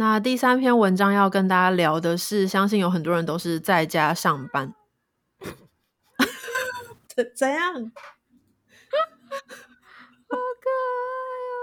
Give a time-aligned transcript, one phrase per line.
[0.00, 4.72] 那第三篇文章要跟大家聊的是，相信有很多人都是在家上班，
[7.16, 7.74] 怎怎样？
[10.28, 11.02] 好可爱
[11.50, 11.58] 哦！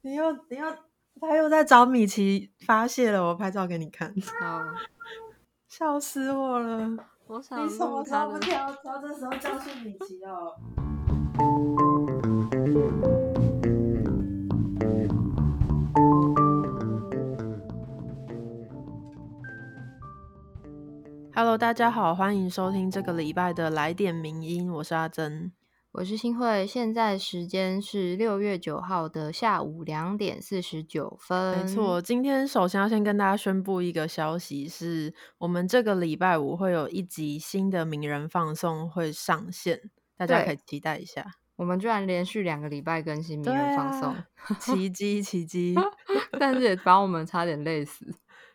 [0.00, 0.76] 你又你又
[1.20, 4.60] 他又在找米奇发泄了，我拍照给你看，好，
[5.70, 6.90] 笑死我了！
[7.28, 10.56] 我想你什么不挑挑这时候教训米奇哦？
[21.34, 25.50] Hello，大家好，欢迎收听这个礼拜的来电名音，我是阿珍。
[25.92, 31.58] 我是新慧，现在时间是六月九号的下午两点四十九分。
[31.58, 39.80] 没错，今天首先要先跟大家宣布一个消息，是我们这个礼拜五会有一集新的名人放送会上线，
[40.18, 41.24] 大家可以期待一下。
[41.56, 44.26] 我们居然连续两个礼拜更新名人放送，啊，
[44.60, 45.74] 奇迹，奇迹。
[46.38, 48.14] 但是也把我们差点累死。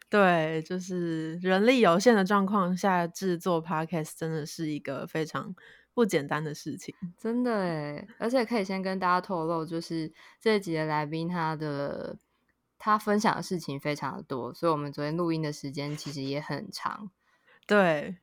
[0.10, 5.54] 对，就是人力有限的状况下制作 podcast 真的是一个非常
[5.94, 6.96] 不简单的事情。
[7.18, 12.18] 真的诶，而且可以先跟大家透露，就是这一集的来宾他的
[12.78, 17.12] 他分享的事情非常的多，所以我们昨天录音的时间其实也很长，
[17.66, 18.16] 对，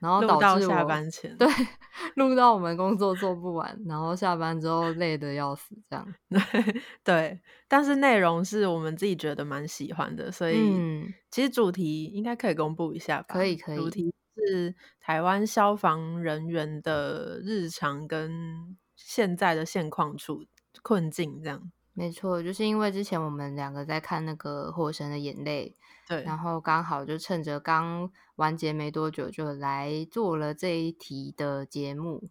[0.00, 1.48] 然后到下导致我班前，对
[2.14, 6.14] 录到我们工作做不完，然后下班之后累得要死，这样。
[7.02, 13.34] 对，但是内容是我们自己觉得蛮喜欢的，所以嗯，其实主题应该可以公布一下吧？
[13.34, 20.44] 可以可以主题是台湾消防人员的日常跟现在的现况处
[20.82, 21.72] 困境这样。
[21.92, 25.74] 没错，就是因为之前我们两个在看那个《火神的眼泪》，
[26.08, 32.30] 对，然后刚好就趁着刚完结没多久，就来做了这一题的节目。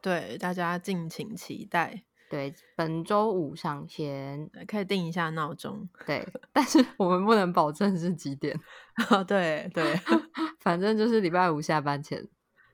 [0.00, 4.50] 对，大家敬请期待，对，本周五上线。
[4.66, 5.88] 可以定一下闹钟。
[6.04, 8.58] 对，但是我们不能保证是几点，
[9.28, 9.94] 对对
[10.58, 12.26] 反正就是礼拜五下班前。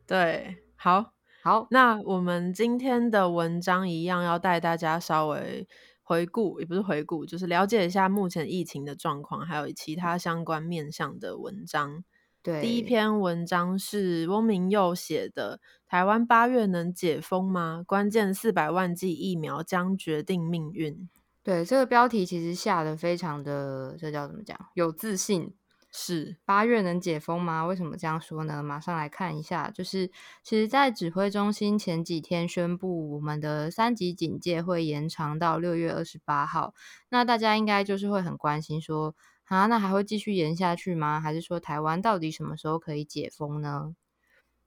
[0.07, 1.12] 对，好，
[1.43, 5.69] 好，那我们今天的文章一样要带大家稍微
[6.09, 12.03] 回顾，也不是回顾，就是了解一下目前疫情的状况，还有其他相关面向的文章。
[12.43, 17.85] 对，第一篇文章是翁明佑写的，《台湾八月能解封吗？
[17.87, 20.95] 关键四百万剂疫苗将决定命运》。
[21.43, 24.59] 对这个标题其实下的非常的，这叫怎么讲？
[24.73, 25.53] 有自信。
[25.91, 27.65] 是，八月能解封吗？
[27.65, 28.62] 为什么这样说呢？
[28.62, 30.10] 马上来看一下，就是
[30.43, 36.75] 其实，在指挥中心前几天宣布，我们的三级警戒会延长到六月二十八号。
[37.09, 39.15] 那大家应该就是会很关心说，
[39.47, 41.19] 啊，那还会继续延下去吗？
[41.21, 43.94] 还是说台湾到底什么时候可以解封呢？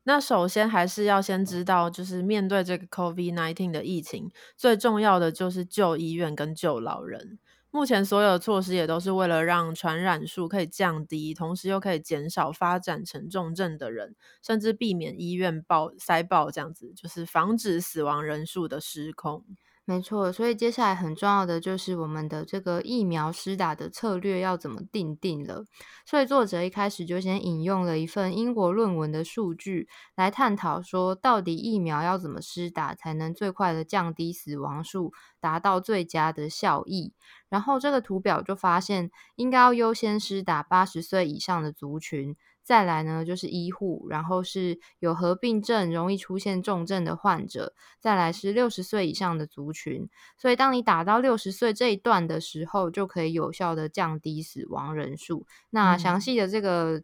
[0.04, 7.38] 那首先还是要先知道，就是面对这个 COVID-19 的疫情，最重要的就是救医院跟救老人。
[7.72, 19.46] 目前所有措施也都是为了让传染数可以降低，同时又可以减少发展成重症的人，甚至避免医院爆塞爆这样子，就是防止死亡人数的失控。
[19.92, 25.66] 没错，所以接下来很重要的就是我们的这个疫苗施打的策略要怎么定定了。
[26.06, 37.14] 所以作者一开始就先引用了一份英国论文的数据来探讨说，到底疫苗要怎么施打才能最快的降低死亡数，达到最佳的效益。
[37.50, 42.38] 然后这个图表就发现，应该要优先施打八十岁以上的族群。
[42.64, 50.08] 再来呢，就是医护，然后是有合并症、容易出现重症的患者，再来是六十岁以上的族群。
[50.38, 55.46] 所以，当你打到六十岁这一段的时候，就可以有效的降低死亡人数。
[55.72, 57.02] 那嗯详细的这个、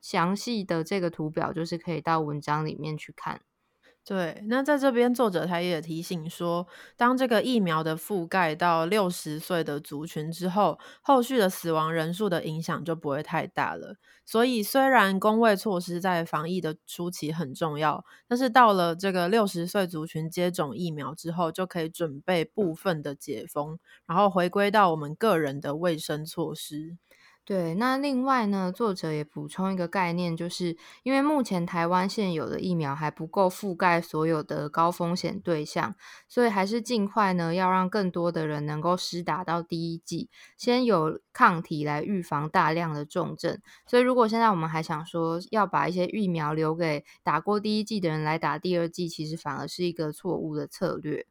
[0.00, 3.42] 详细的这个图表，就是可以到文章里面去看。
[4.08, 6.64] 对，那在这边作者他也提醒说，
[6.96, 13.96] 当这个疫苗的覆盖到六十岁的族群之后，后续的死亡人数的影响就不会太大了。
[14.24, 26.96] 所以，虽然工位措施在防疫的初期很重要，但是到了这个六十岁族群接种疫苗之后，就可以准备部分的解封，然后回归到我们个人的卫生措施。
[27.46, 35.94] 对，那另外呢，作者也补充一个概念，就是因为目前台湾现有的疫苗还不够覆盖所有的高风险对象，
[36.26, 40.28] 所以还是尽快呢要让更多的人能够施打到第一剂，
[40.58, 43.56] 先有抗体来预防大量的重症。
[43.86, 51.24] 所以如果现在我们还想说要把一些疫苗留给打过第一剂的人来打第二剂，其实反而是一个错误的策略。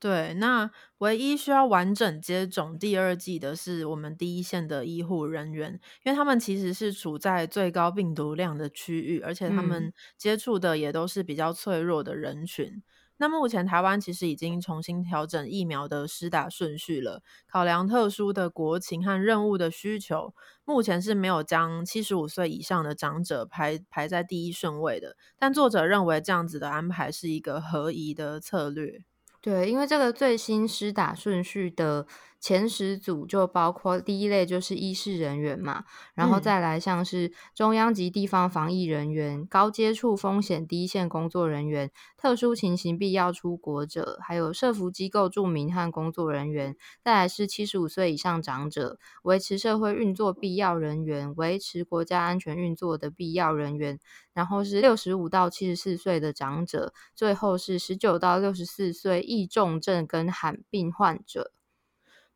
[0.00, 5.72] 对，那唯一需要完整接种第二剂的是我们第一线的医护人员，
[6.04, 12.80] 因为他们其实是处在最高病毒量的区域，而且他嗯们接触的也都是比较脆弱的人群。
[13.16, 20.32] 那目前台湾其实已经重新调整疫苗的施打顺序了，考量特殊的国情和任务的需求，
[20.64, 25.16] 目前是没有将七十五岁以上的长者排排在第一顺位的。
[25.36, 29.02] 但作者认为这样子的安排是一个合宜的策略。
[29.40, 32.06] 对，因为这个最新施打顺序的。
[32.40, 53.98] 前十组就包括第一类就是医事人员嘛，然后再来像是中央及地方防疫人员、高接触风险第一线工作人员、特殊情形必要出国者，还有社服机构住民和工作人员，再来是七十五岁以上长者、维持社会运作必要人员、维持国家安全运作的必要人员，
[54.32, 61.52] 然后是六十五到七十四岁的长者，最后是十九到六十四岁易重症跟罕病患者。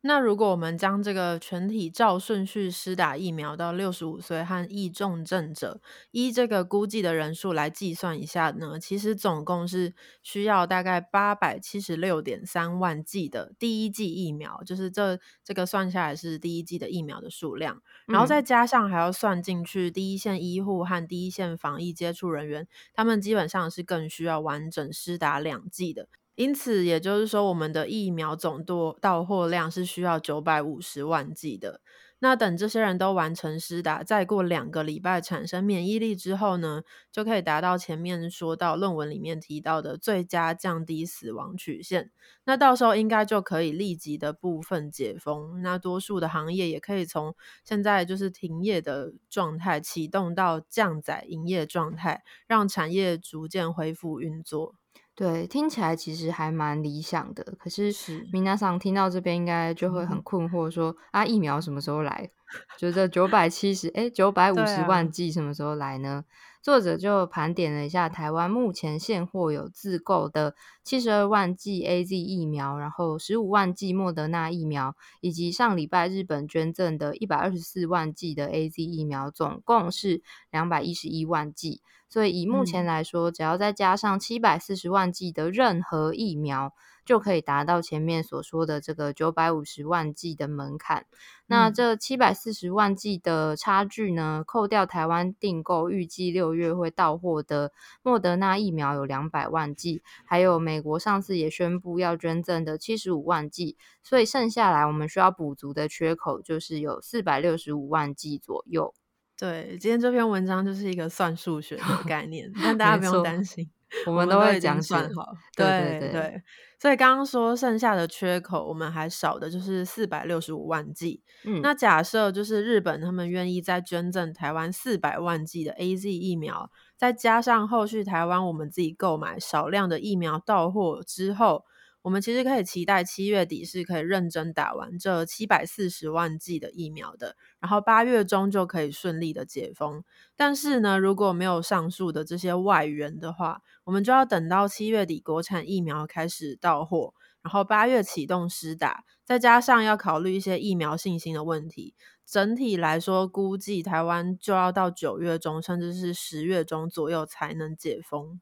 [0.05, 5.79] 那如果我们将这个全体照顺序施打疫苗到六十五岁和易重症者，
[6.11, 26.09] 依这个估计的人数来计算一下呢，其实总共是需要大概八百七十六点三万剂的第一剂疫苗，就是这这个算下来是第一剂的疫苗的数量，然后再加上还要算进去第一线医护和第一线防疫接触人员，他们基本上是更需要完整施打两剂的。
[26.35, 31.81] 因此，也就是说，我们的疫苗总多到货量是需要九百五十万剂的。
[32.19, 42.11] 那等这些人都完成施打，再过两个礼拜产生免疫力之后呢，就可以达到前面说到论文里面提到的最佳降低死亡曲线。
[42.45, 47.35] 那到时候应该就可以立即的部分解封，那多数的行业也可以从
[47.65, 54.75] 现在就是停业的状态启动到降载营业状态，让产业逐渐恢复运作。
[55.15, 57.43] 对，听起来其实还蛮理想的。
[57.59, 57.93] 可是，
[58.31, 62.31] 明娜桑听到这边应该就会很困惑，说啊，疫苗什么时候来？
[62.77, 66.23] 觉得九百七十，哎，九百五十万剂什么时候来呢？
[66.63, 80.21] 作者就盘点了一下台湾目前现货有自购的七十二万剂 A Z 疫苗，然后十五万剂莫德纳疫苗，以及上礼拜日本捐赠的一百二十四万剂的 A Z 疫苗，总共是
[80.51, 81.81] 两百一十一万剂。
[82.07, 86.73] 所以以目前来说，只要再加上七百四十万剂的任何疫苗。
[87.05, 91.05] 就可以达到前面所说的这个九百五十万剂的门槛。
[91.45, 94.43] 那这七百四十万剂的差距呢？
[94.47, 97.71] 扣掉台湾订购预计六月会到货的
[98.01, 108.93] 莫德纳疫苗有两百万剂，还有美国上次也宣布要捐赠的七十五万剂，所以剩下来我们需要补足的缺口就是有四百六十五万剂左右。
[109.37, 113.69] 对，今天这篇文章就是一个算数学的概念， 但大家不用担心。
[114.07, 116.41] 我们都会讲算好，对对对。
[116.79, 121.23] 所以刚刚说剩下的缺口，我们还少的就是四百六十五万剂。
[121.45, 131.63] 嗯，那假设就是日本他们愿意再捐赠台湾四百万剂的 A Z 疫苗，再加上后续台湾我们自己购买少量的疫苗到货之后。
[132.03, 140.03] 我们其实可以期待七月底是可以认真打完这七百四十万剂的疫苗的，然后八月中就可以顺利的解封。
[140.35, 151.95] 但是呢，如果没有上述的这些外援的话，我们就要等到七月底国产疫苗开始到货，然后八月启动施打，再加上要考虑一些疫苗信心的问题，
[152.25, 158.41] 整体来说估计台湾就要到九月中甚至是十月中左右才能解封。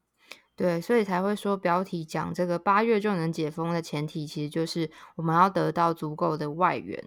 [0.54, 7.02] 对，所以才会说标题讲这个八月就能解封的前提，其实就是我们要得到足够的外援。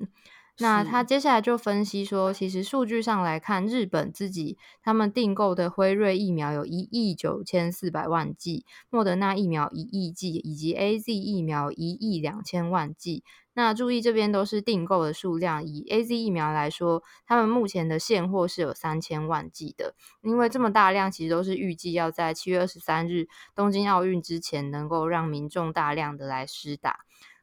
[0.59, 13.23] 那他接下来就分析说，其实数据上来看，日本自己他们订购的辉瑞疫苗有一亿九千四百万剂，莫德纳疫苗一亿剂，以及 A Z 疫苗一亿两千万剂。
[13.55, 15.65] 那注意，这边都是订购的数量。
[15.65, 19.95] 以 A Z 疫苗来说，他们目前的现货是有三千万剂的。
[20.21, 26.99] 因为这么大量，其实都是预计要在七月二十三日东京奥运之前，能够让民众大量的来施打。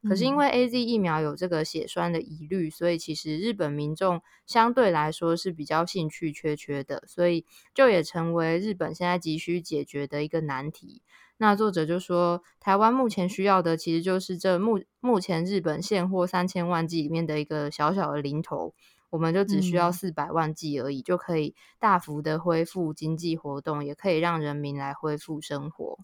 [0.07, 11.01] 可是因为 A Z 疫苗有这个血栓的疑虑，所以其实日本民众相对来说是比较兴趣缺缺的，所以就也成为日本现在急需解决的一个难题。
[11.37, 18.73] 那作者就说，台湾目前需要的其实就是这目目前日本现货三千万剂里面的一个小小的零头，
[19.09, 25.99] 我们就只需要四百万剂而已，就可以大幅的恢复经济活动，也可以让人民来恢复生活。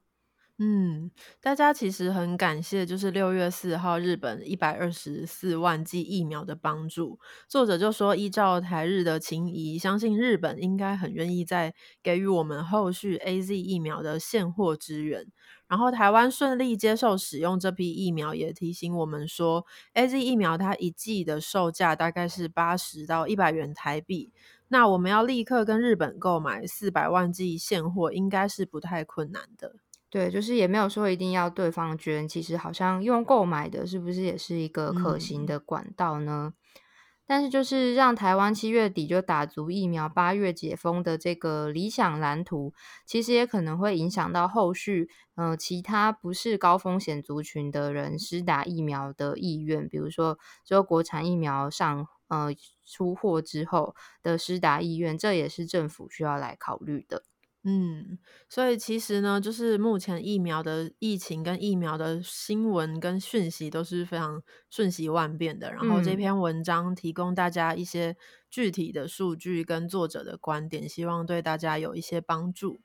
[0.62, 7.18] 嗯，大家其实很感谢，就是六月四号日本一百二十四万剂疫苗的帮助。
[7.48, 11.74] 作者就说，依照台日的情谊，相信日本应该很愿意在
[12.04, 15.26] 给予我们后续 A Z 疫苗的现货支援。
[15.70, 24.30] 然后台湾顺利接受使用这批疫苗，也提醒我们说，A Z 疫苗它一剂的售价大概是八十到一百元台币。
[24.68, 29.76] 那我们要立刻跟日本购买四百万剂现货，应该是不太困难的。
[30.10, 36.54] 对，就是也没有说一定要对方捐，其实好像用购买的，是不是也是一个可行的管道呢？
[37.28, 42.74] 但是就是让台湾七月底就打足疫苗，八月解封的这个理想蓝图，
[43.06, 52.50] 其实也可能会影响到后续，呃，其他不是高风险族群的人施打疫苗的意愿，比如说，只有国产疫苗上呃
[52.84, 57.22] 出货之后的施打意愿，这也是政府需要来考虑的。
[57.64, 65.70] 嗯，所以其实呢，就是目前疫苗的疫情跟疫苗的新闻跟讯息都是非常瞬息万变的。
[65.72, 68.16] 然后这篇文章提供大家一些
[68.50, 72.80] 具体的数据跟作者的观点，希望对大家有一些帮助。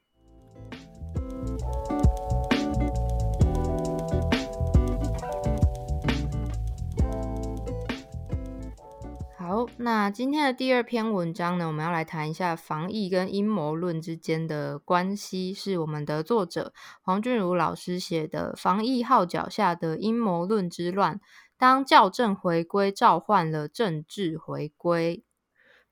[9.54, 21.14] 好，那今天的第二篇文章呢，我们要来谈一下防疫跟阴谋论之间的关系，是我们的作者黄俊如老师写的《防疫号角下的阴谋论之乱》，
[21.56, 25.22] 当校正回归召唤了政治回归。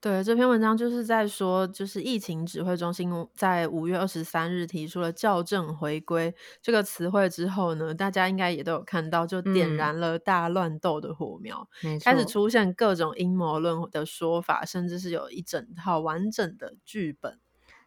[0.03, 11.69] 对这篇文章就是在说，就是疫情指挥中心在五月二十三日提出了“校正回归”这个词汇之后呢，大家应该也都有看到，就点燃了大乱斗的火苗，
[12.03, 17.39] 开始出现各种阴谋论的说法，甚至是有一整套完整的剧本。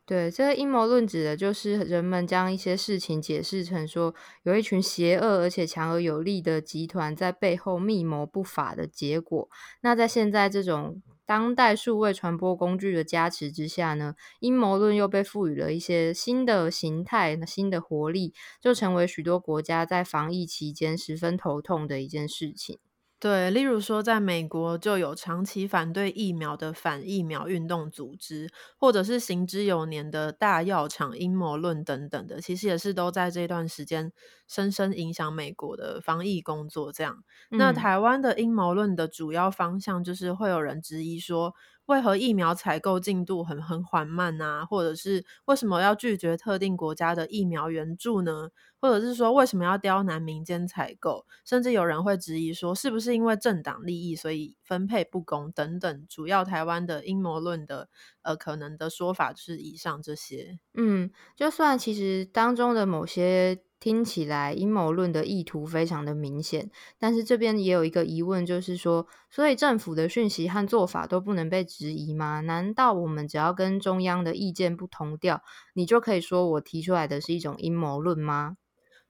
[0.06, 9.50] 对，这个阴谋论指的就是人们将一些事情解释成说，有一群邪恶而且强而有力的集团在背后密谋不法的结果。
[9.82, 11.02] 那在现在这种。
[11.26, 22.80] 当代数位传播工具的加持之下呢，阴谋论又被赋予了一些新的形态、新的活力，就成为许多国家在防疫期间十分头痛的一件事情。
[23.18, 34.12] 对，例如说，在美国就有长期反对疫苗的反疫苗运动组织，或者是行之有年的大药厂阴谋论等等的，其实也是都在这段时间
[34.48, 36.92] 深深影响美国的防疫工作。
[36.92, 41.54] 这样，那台湾的阴谋论的主要方向就是会有人质疑说。
[41.86, 44.66] 为何疫苗采购进度很很缓慢啊？
[44.66, 48.50] 或者是为什么要拒绝特定国家的疫苗援助呢？
[48.82, 51.28] 或者是说为什么要刁难民间采购？
[51.46, 56.08] 甚至有人会质疑说，是不是因为政党利益，所以分配不公等等。
[56.10, 57.88] 主要台湾的阴谋论的
[58.24, 60.58] 呃可能的说法是以上这些。
[60.74, 63.62] 嗯，就算其实当中的某些。
[63.80, 72.42] 听起来阴谋论的意图非常的明显，但是这边也有一个疑问，就是说，所以政府的讯息和做法都不能被质疑吗？
[72.42, 75.42] 难道我们只要跟中央的意见不同调，
[75.76, 78.58] 你就可以说我提出来的是一种阴谋论吗？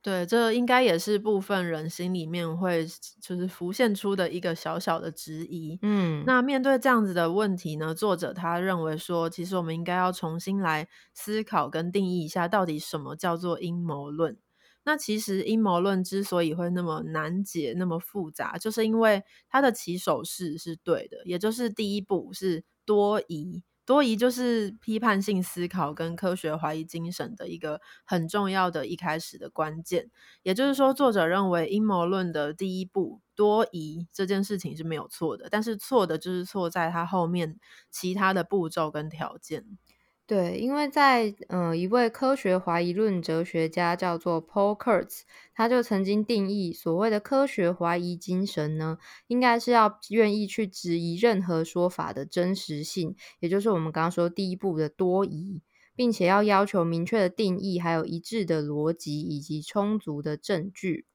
[0.01, 2.85] 对，这应该也是部分人心里面会
[3.19, 5.79] 就是浮现出的一个小小的质疑。
[5.81, 14.37] 嗯，那面对这样子的问题呢，作者他认为说，其实我们应该要重新来思考跟定义一下，到底什么叫做阴谋论。
[14.85, 23.63] 那其实阴谋论之所以会那么难解、那么复杂，就是因为它的起手式是对的，也就是第一步是多疑。
[23.87, 30.09] 多疑就是批判性思考跟科学怀疑精神的一个很重要的一开始的关键。
[30.41, 37.59] 也就是说，作者认为阴谋论的第一步多疑这件事情是没有错的，但是错的就是错在它后面
[37.91, 39.77] 其他的步骤跟条件。
[40.27, 45.21] 对，因为在呃一位科学怀疑论哲学家叫做 Paul Kurtz，
[45.53, 55.61] 他就曾经定义所谓的科学怀疑精神呢，应该是要愿意去质疑任何说法的真实性，也就是我们刚刚说第一步的多疑，
[55.95, 61.05] 并且要要求明确的定义，还有一致的逻辑以及充足的证据。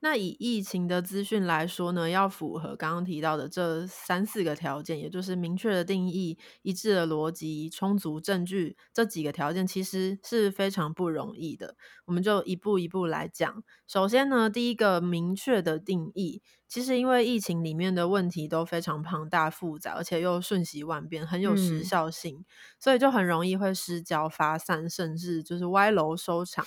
[0.00, 11.74] 那以疫情的资讯来说呢，要符合刚刚提到的这三四个条件，也就是明确的定义、一致的逻辑、充足证据这几个条件，其实是非常不容易的。
[12.04, 13.62] 我们就一步一步来讲。
[13.88, 22.44] 首先呢，第一个明确的定义，其实因为疫情里面的问题都非常庞大复杂，而且又瞬息万变，很有时效性，
[22.78, 26.64] 所以就很容易会失焦发散，甚至就是歪楼收场。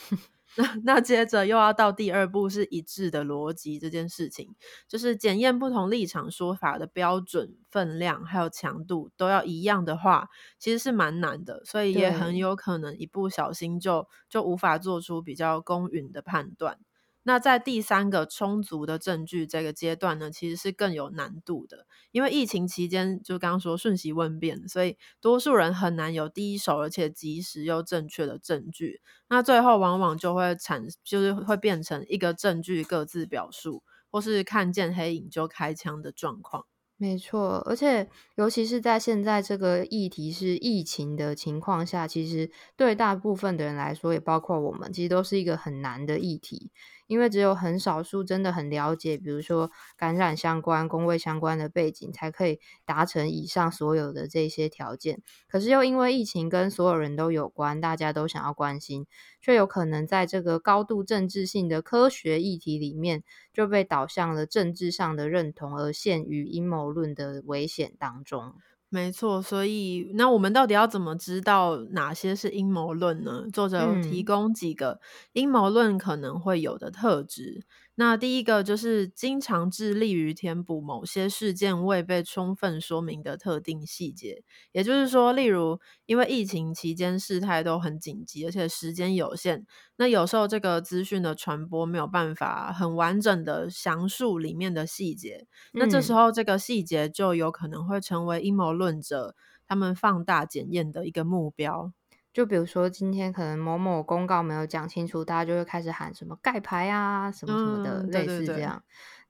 [0.57, 4.53] 那那接着又要到第二步，是一致的逻辑这件事情，
[4.87, 10.27] 就是检验不同立场说法的标准、分量还有强度都要一样的话，
[10.59, 16.77] 其实是蛮难的，所以也很有可能一不小心就就无法做出比较公允的判断。
[17.23, 29.01] 那在第三个充足的证据这个阶段呢，其实是更有难度的，因为疫情期间就刚刚说瞬息万变，所以多数人很难有第一手而且及时又正确的证据。
[29.29, 36.65] 那最后往往就会产，就是会变成一个证据各自表述，或是看见黑影就开枪的状况。
[36.97, 46.69] 没错，而且尤其是在现在这个议题是疫情的情况下，其实对大部分的人来说，也包括我们，其实都是一个很难的议题。
[47.11, 55.21] 因为只有很少数真的很了解，比如说感染相关、工位相关的背景，才可以达成以上所有的这些条件。
[55.49, 59.07] 可是又因为疫情跟所有人都有关，大家都想要关心，
[59.41, 68.53] 却有可能在这个高度政治性的科学议题里面，就被导向了政治上的认同，而陷于阴谋论的危险当中。
[68.93, 73.45] 没错，所以那我们到底要怎么知道哪些是阴谋论呢？
[73.53, 74.99] 作者有提供几个
[75.31, 77.63] 阴谋论可能会有的特质。
[77.95, 89.65] 那第一个就是经常致力于填补某些事件未被充分说明的特定细节，也就是说，例如因为疫情期间事态都很紧急，而且时间有限，
[89.97, 99.35] 那有时候这个资讯的传播没有办法很完整的详述里面的细节，那这时候这个细节就有可能会成为阴谋论者
[99.67, 101.91] 他们放大检验的一个目标。
[102.33, 108.83] 就比如说，今天可能某某公告没有讲清楚，大家就会开始喊什么盖牌啊，什么什么的，类似这样。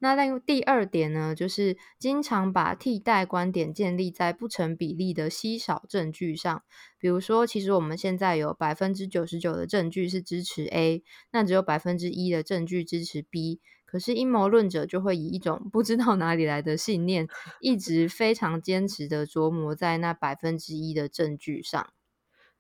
[0.03, 6.63] 那另第二点呢，就是经常把替代观点建立在不成比例的稀少证据上。
[6.97, 13.61] 比如说，其实我们现在有百分之九十九的证据是支持 A，那只有百分之一的证据支持 B。
[13.85, 17.27] 可是阴谋论者就会以一种不知道哪里来的信念，
[17.59, 21.91] 一直非常坚持的琢磨在那百分之一的证据上。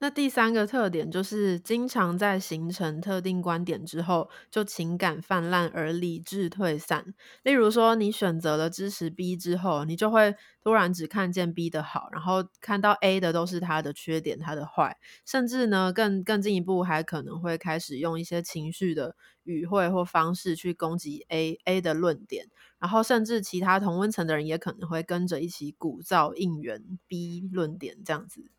[0.03, 7.13] 那第三个特点就是，经常在形成特定观点之后，就情感泛滥而理智退散。
[7.43, 22.47] 例如说，你选择了支持 B 之后，你就会突然只看见 B 的好，然后看到 A 的都是他的缺点、他的坏，甚至呢，更更进一步，还可能会开始用一些情绪的语汇或方式去攻击 A A 的论点，
[22.79, 28.49] 然后甚至其他同温层的人也可能会跟着一起鼓噪应援 B 论点，这样子。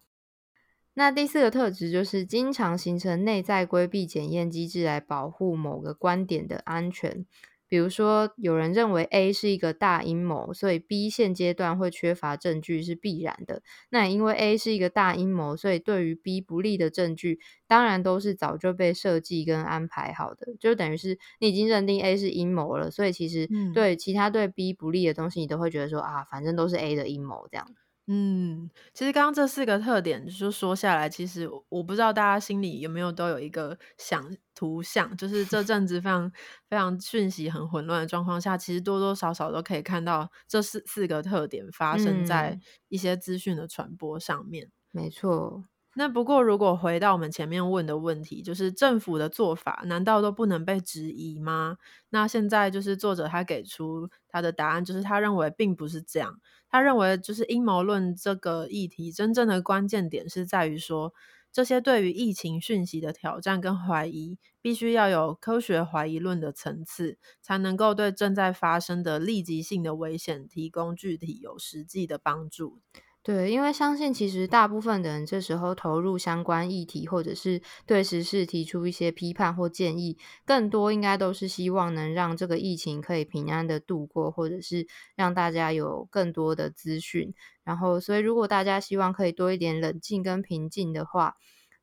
[0.94, 7.24] 那第四个特质就是经常形成内在规避检验机制来保护某个观点的安全。
[7.66, 13.62] 比如说，有人认为 A 是一个大阴谋，所以 B 现阶段会缺乏证据是必然的。
[13.88, 20.48] 那也因为 A 是一个大阴谋，所以对于 B 不利的证据，当然都是早就被设计跟安排好的。
[20.60, 27.66] 就等于是你已经认定 A 是阴谋了，所以其实对其他对 B 不利的东西，你都会觉得说啊，反正都是 A 的阴谋这样。
[28.08, 34.22] 嗯，其实刚刚这四个特点就说下来，其实我不知道大家心里有没有都有一个想
[34.54, 36.30] 图像，就是这阵子非常
[36.68, 44.70] 非常讯息很混乱的状况下，其实多多少少都可以看到这四四个特点发生在一些资讯的传播上面。
[44.90, 45.64] 没错。
[45.94, 51.76] 那不过，如果回到我们前面问的问题，就是政府的做法难道都不能被质疑吗？
[52.08, 56.40] 那现在就是作者他给出他的答案，就是他认为并不是这样。
[56.70, 61.12] 他认为，就是阴谋论这个议题真正的关键点是在于说，
[61.52, 72.80] 这些对于疫情讯息的挑战跟怀疑，必须要有科学怀疑论的层次，才能够对正在发生的立即性的危险提供具体有实际的帮助。
[73.24, 87.32] 对，因为相信其实大部分的人这时候投入相关议题，或者是对时事提出一些批判或建议，更多应该都是希望能让这个疫情可以平安的度过，或者是让大家有更多的资讯。
[87.62, 91.36] 然后，所以如果大家希望可以多一点冷静跟平静的话，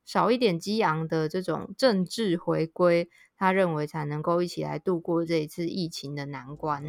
[0.03, 6.83] 少一点激昂的这种政治回归，他认为才能够一起来度过这一次疫情的难关。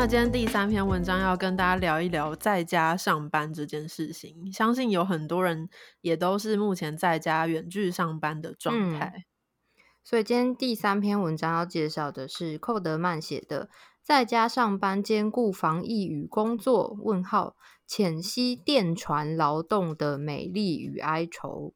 [0.00, 5.68] 那今天第三篇文章要跟大家聊一聊在家上班这件事情，相信有很多人
[6.02, 9.24] 也都是目前在家远距上班的状态。
[10.04, 13.66] 所以今天第三篇文章要介绍的是寇德曼写的
[14.00, 21.74] 《在家上班兼顾防疫与工作：问号浅析电传劳动的美丽与哀愁》。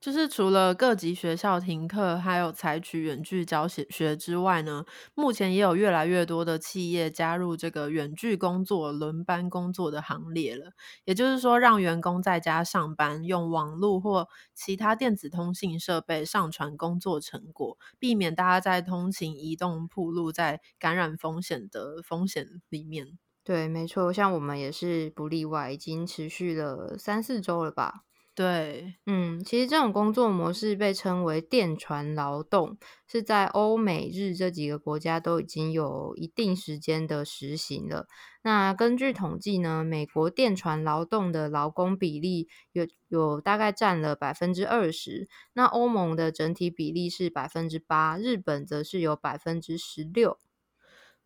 [0.00, 4.84] 就是除了各级学校停课，还有采取远距教学学之外呢，
[5.14, 10.70] 目前也有越来越多的企业加入这个远距工作、轮班工作的行列了。
[11.04, 23.18] 也就是说，让员工在家上班，用网络或其他电子通信设备上传工作成果，避免大家在通勤移动铺路在感染风险的风险里面。
[23.42, 28.07] 对，没错，像我们也是不例外，已经持续了三四周了吧。
[28.38, 38.06] 对，嗯，其实这种工作模式被称为电船劳动，是在欧美日这几个国家都已经有一定时间的实行了。
[38.42, 50.38] 那根据统计呢，美国电船劳动的劳工比例有有大概占了百分之二十，那欧盟的整体比例是百分之八，日本则是有百分之十六。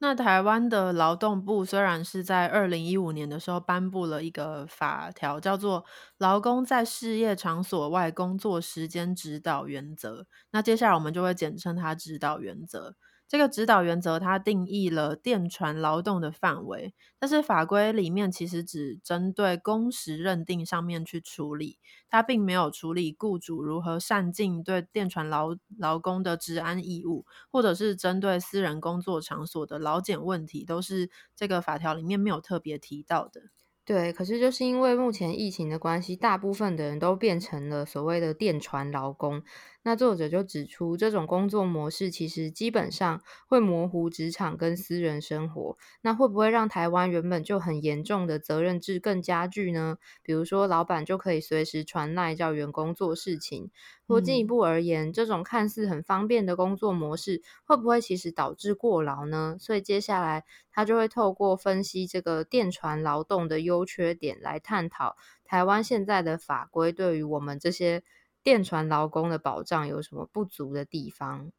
[0.03, 5.83] 那台湾的劳动部虽然是在二零一五年的时候颁布了一个法条，叫做
[6.19, 12.97] 《劳工在事业场所外工作时间指导原则》，那接下来我们就会简称它指导原则。
[13.33, 21.79] 这个指导原则，它定义了电传劳动的范围，但是法规里面其实只针对工时认定上面去处理，
[22.11, 33.45] 它并没有处理雇主如何善尽对电传劳劳工的治安义务，或者是针对私人工作场所的劳检问题，都是这个法条里面没有特别提到的。
[33.85, 39.43] 对，可是就是因为目前疫情的关系，大部分的人都变成了所谓的电传劳工。
[39.85, 45.77] 那作者就指出，这种工作模式其实基本上会模糊职场跟私人生活。
[46.03, 49.99] 那会不会让台湾原本就很严重的责任制更加剧呢？
[50.23, 53.71] 比如说，老板就可以随时传赖叫员工做事情，
[54.07, 59.57] 或进一步而言，这种看似很方便的工作模式，会不会其实导致过劳呢？
[59.59, 68.05] 所以接下来他就会透过分析这个电传劳动的优缺点，来探讨台湾现在的法规对于我们这些。
[68.43, 71.53] 电船劳工的保障有什么不足的地方？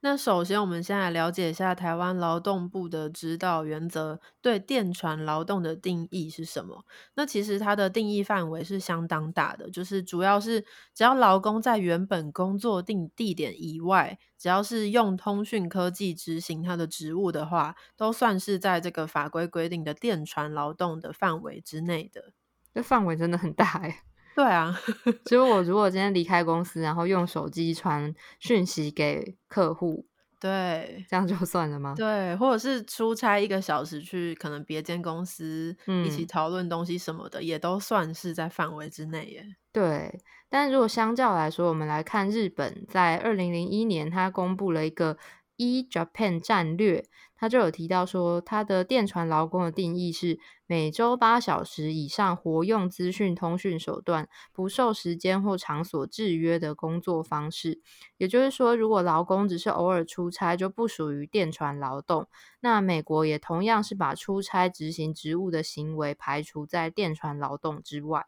[0.00, 6.84] 那首先，我们先来了解一下台湾劳动部的指导原则对电船劳动的定义是什么。
[7.14, 22.32] 那其实它的定义范围是相当大的，就是主要是只要劳工在原本工作定地点以外，只要是用通讯科技执行他的职务的话，都算是在这个法规规定的电船劳动的范围之内的。
[22.72, 24.04] 这范围真的很大哎。
[24.38, 24.72] 对啊，
[25.26, 30.06] 所以我如果今天离开公司，然后用手机传讯息给客户，
[30.38, 31.94] 对，这样就算了吗？
[31.96, 39.44] 对，或者是出差一个小时去可能别间公司一起讨论东西什么的，也都算是在范围之内耶。
[39.72, 45.18] 对，但如果相较来说，我们来看日本，在二零零一年，他公布了一个。
[45.58, 47.04] 一 Japan 战略，
[47.36, 57.80] 他就有提到说，他的电传劳工的定义是每周八小时以上活用资讯通讯手段，不受时间或场所制约的工作方式。
[58.18, 62.28] 也就是说，如果劳工只是偶尔出差，就不属于电传劳动。
[62.60, 68.26] 那美国也同样是把出差执行职务的行为排除在电传劳动之外。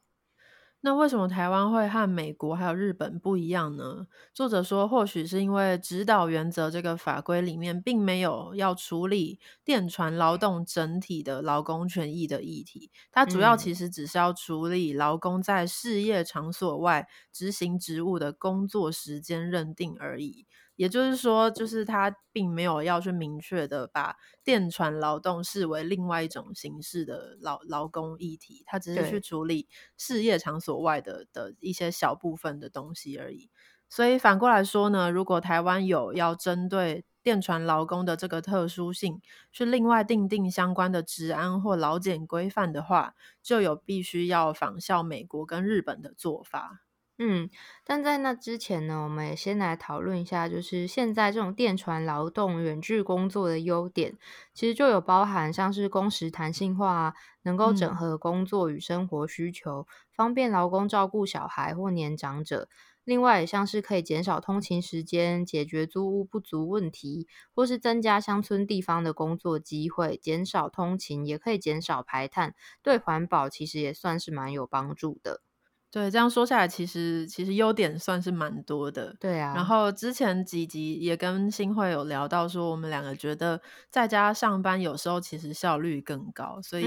[0.82, 4.06] 那为什么台湾会和美国还有日本不一样呢？
[4.32, 20.46] 作者说，或许是因为指导原则这个法规里面并没有要处理电船劳动整体的劳工权益的议题，它主要其实只是要处理劳工在事业场所外执行职务的工作时间认定而已。
[20.80, 33.50] 也就是说，就是他并没有要去明确的把电传劳动视为另外一种形式的劳劳工议题，他只是去处理事业场所外的的一些小部分的东西而已。
[33.90, 39.20] 所以反过来说呢，如果台湾有要针对电传劳工的这个特殊性，
[39.52, 46.80] 去另外定定相关的治安或劳检规范的话，就有必须要仿效美国跟日本的做法。
[47.22, 47.50] 嗯，
[47.84, 54.16] 但在那之前呢，我们也先来讨论一下，就是现在这种电传劳动、远距工作的优点，
[54.54, 62.70] 其实就有包含像是工时弹性化，能够整合工作与生活需求，方便劳工照顾小孩或年长者。
[63.04, 75.42] 另外，也像是可以减少通勤时间，解决租屋不足问题，或是增加乡村地方的工作机会，减少通勤，也可以减少排碳，对环保其实也算是蛮有帮助的。
[75.90, 79.16] 对，这样说下来，其实其实优点算是蛮多的。
[79.18, 86.86] 对啊，然后之前几集也跟新会有聊到，说我们两个觉得在家上班有时候其实效率更高，所以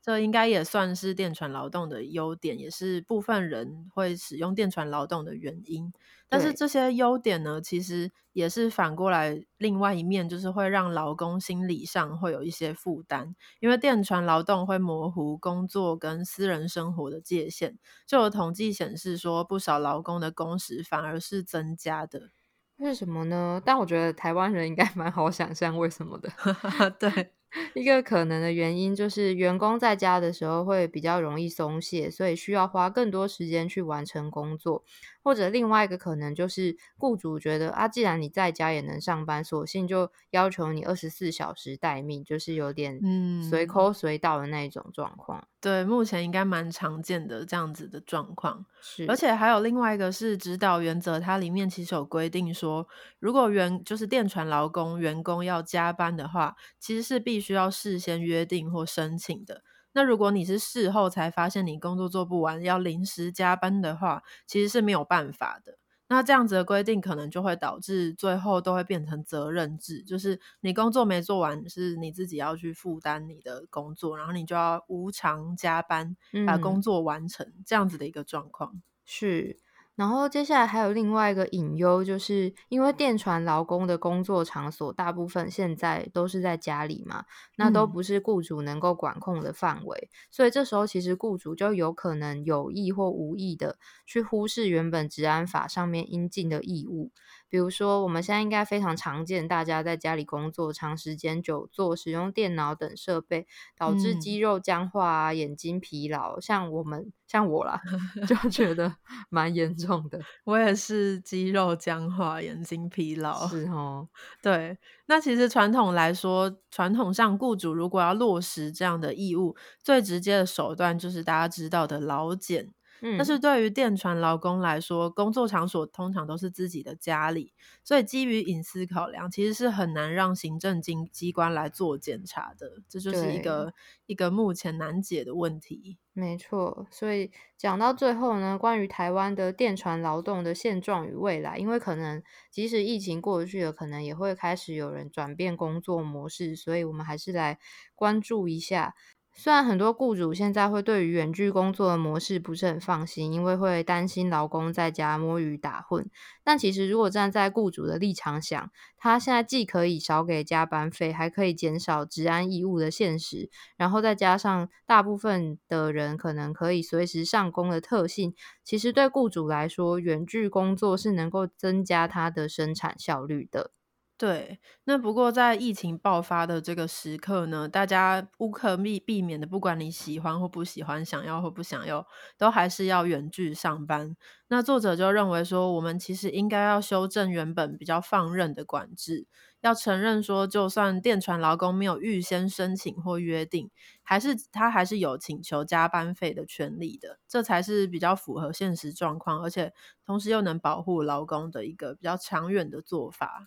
[0.00, 5.92] 这应该也算是电传劳动的优点，也是部分人会使用电传劳动的原因。
[6.28, 17.78] 但是这些优点呢，其实也是反过来，另外一面就是会让劳工心理上会有一些负担，因为电传劳动会模糊工作跟私人生活的界限。
[18.06, 22.30] 就有统计显示说，不少劳工的工时反而是增加的。
[22.78, 23.60] 为什么呢？
[23.64, 26.30] 但我觉得台湾人应该蛮好想象为什么的。
[27.00, 27.32] 对。
[27.74, 34.84] 一个可能的原因就是，员工在家的时候会比较容易松懈，所以需要花更多时间去完成工作。
[35.22, 43.04] 或者另外一个可能就是，雇主觉得啊，既然你在家也能上班，索性就要求你二十四小时待命，就是有点
[43.40, 45.46] 随口随到的那种状况。
[45.60, 48.64] 对，目前应该蛮常见的这样子的状况。
[48.80, 52.86] 是，而且还有另外一个是指导原则，它里面其实有规定说，
[53.18, 59.62] 如果员就是电船劳工员工要加班的话，其实是必须要事先约定或申请的。
[59.92, 65.78] 那如果你是事后才发现你工作做不完要临时加班的话，其实是没有办法的。
[66.08, 79.58] 那这样子的规定可能就会导致最后都会变成责任制，就是你工作没做完是你自己要去负担你的工作，然后你就要无偿加班把工作完成，这样子的一个状况是。
[79.98, 87.24] 然后接下来还有另外一个隐忧，就是因为电船劳工的工作场所大部分现在都是在家里嘛，
[87.56, 97.10] 那都不是雇主能够管控的范围，所以这时候其实雇主就有可能有意或无意的去忽视原本治安法上面应尽的义务。
[97.48, 106.38] 比如说，我们现在应该非常常见，大家在家里工作，长时间久坐，使用电脑等设备，导致肌肉僵化啊，眼睛疲劳。
[106.40, 107.80] 像我们，像我啦，
[108.28, 108.94] 就觉得
[109.30, 110.20] 蛮严重的。
[110.44, 113.46] 我也是肌肉僵化，眼睛疲劳。
[113.48, 114.08] 是哦，
[114.42, 114.78] 对。
[115.06, 122.74] 那其实传统来说，传统上雇主如果要落实这样的义务，最直接的手段就是大家知道的劳检。
[123.16, 127.52] 但是对于电船劳工来说，工作场所通常都是自己的家里，
[127.84, 132.82] 所以基于隐私考量，其实是很难让行政机机关来做检查的。
[132.88, 133.72] 这就是一个
[134.06, 135.98] 一个目前难解的问题。
[136.12, 147.60] 没错，所以讲到最后呢，关于台湾的电船劳动的现状与未来，因为可能即使疫情过去了，可能也会开始有人转变工作模式，所以我们还是来
[147.94, 148.96] 关注一下。
[149.40, 156.10] 虽然很多雇主现在会对于远距工作的模式不是很放心，因为会担心劳工在家摸鱼打混，
[156.42, 173.70] 但其实如果站在雇主的立场想，他现在既可以少给加班费，还可以减少治安义务的现实，然后再加上大部分的人可能可以随时上工的特性，其实对雇主来说，远距工作是能够增加他的生产效率的。
[174.18, 182.04] 对，那不过在疫情爆发的这个时刻呢，大家无可避避免的，不管你喜欢或不喜欢，想要或不想要，
[182.36, 184.16] 都还是要远距上班。
[184.48, 189.28] 那作者就认为说，我们其实应该要修正原本比较放任的管制，
[189.60, 193.70] 要承认说，就算电传劳工没有预先申请或约定，
[194.02, 199.72] 还是他还是有请求加班费的权利的，这才是比较符合现实状况，而且
[200.04, 203.46] 同时又能保护劳工的一个比较长远的做法。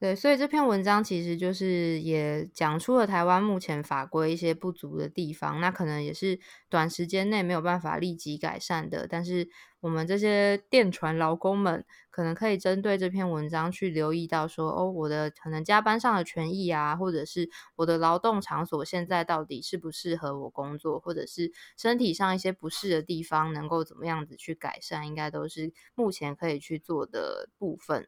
[0.00, 9.08] 对，所以这篇文章其实就是也讲出了台湾目前法规一些不足的地方，那可能也是短时间内没有办法立即改善的。
[9.08, 9.48] 但是
[9.80, 28.06] 我们这些电船劳工们，可能可以针对这篇文章去留意到，说哦，我的可能加班上的权益啊，或者是我的劳动场所现在到底适不适合我工作，或者是身体上一些不适的地方，能够怎么样子去改善，应该都是目前可以去做的部分。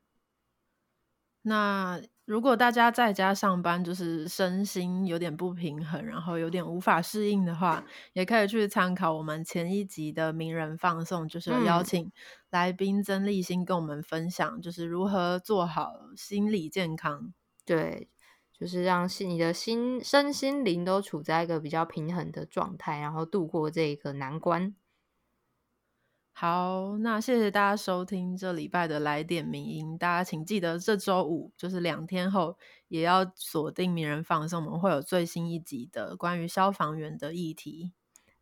[1.43, 12.13] 那如果大家在家上班，就是身心有点不平衡，然后有点无法适应的话，也可以去参考我们前一集的名人放送，就是邀请
[12.51, 17.33] 来宾曾立新跟我们分享，就是如何做好心理健康。
[17.65, 18.09] 对，
[18.53, 24.75] 就是让心你的心身心灵都处在一个比较平衡的状态，然后度过这个难关。
[26.41, 29.99] 好，那谢谢大家收听这礼拜的来点名音。
[29.99, 32.57] 大家请记得这周五就是两天后，
[32.89, 37.93] 也要锁定名人放送，我们会有最新一集的关于消防员的议题。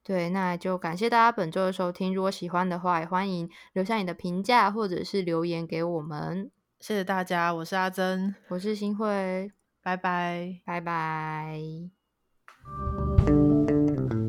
[0.05, 2.15] 对，那就感谢大家本周的收听。
[2.15, 6.53] 如果喜欢的话，也欢迎留下你的评价或者是留言给我们。
[6.79, 9.51] 谢谢大家，我是阿珍，我是新慧，
[9.83, 11.61] 拜拜，拜拜。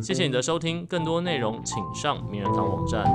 [0.01, 3.05] 谢谢你的收听，更多内容请上名人堂网站。